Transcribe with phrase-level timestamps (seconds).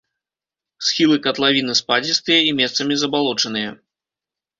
[0.85, 3.69] Схілы катлавіны спадзістыя і месцамі забалочаныя.